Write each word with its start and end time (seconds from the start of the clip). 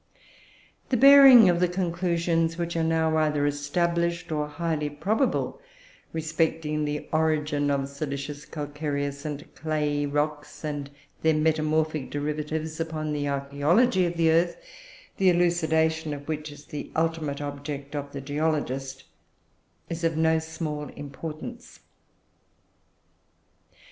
The 0.89 0.97
bearing 0.97 1.47
of 1.47 1.59
the 1.59 1.67
conclusions 1.67 2.57
which 2.57 2.75
are 2.75 2.83
now 2.83 3.15
either 3.17 3.45
established, 3.45 4.31
or 4.31 4.47
highly 4.47 4.89
probable, 4.89 5.61
respecting 6.11 6.85
the 6.85 7.07
origin 7.13 7.69
of 7.69 7.87
silicious, 7.87 8.45
calcareous, 8.45 9.25
and 9.25 9.45
clayey 9.53 10.07
rocks, 10.07 10.65
and 10.65 10.89
their 11.21 11.35
metamorphic 11.35 12.09
derivatives, 12.09 12.79
upon 12.79 13.13
the 13.13 13.27
archaeology 13.27 14.07
of 14.07 14.17
the 14.17 14.31
earth, 14.31 14.57
the 15.17 15.29
elucidation 15.29 16.15
of 16.15 16.27
which 16.27 16.51
is 16.51 16.65
the 16.65 16.89
ultimate 16.95 17.39
object 17.39 17.95
of 17.95 18.11
the 18.11 18.21
geologist, 18.21 19.03
is 19.87 20.03
of 20.03 20.17
no 20.17 20.39
small 20.39 20.87
importance. 20.95 21.79